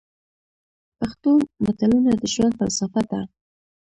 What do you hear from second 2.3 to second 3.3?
ژوند فلسفه ده.